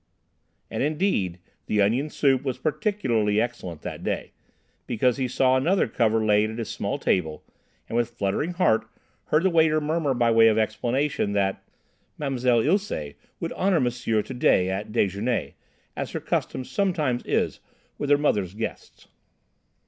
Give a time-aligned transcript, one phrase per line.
[0.71, 4.31] And, indeed, the onion soup was particularly excellent that day,
[4.87, 7.43] because he saw another cover laid at his small table,
[7.87, 8.87] and, with fluttering heart,
[9.25, 11.61] heard the waiter murmur by way of explanation that
[12.19, 15.53] "Ma'mselle Ilsé would honour M'sieur to day at déjeuner,
[15.95, 17.59] as her custom sometimes is
[17.99, 19.07] with her mother's guests."